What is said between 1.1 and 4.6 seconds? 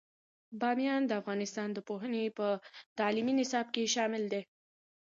افغانستان د پوهنې په تعلیمي نصاب کې شامل دی.